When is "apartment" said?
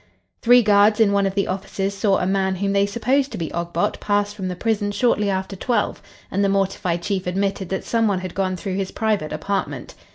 9.31-9.93